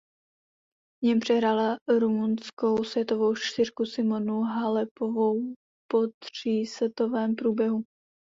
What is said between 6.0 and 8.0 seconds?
třísetovém průběhu.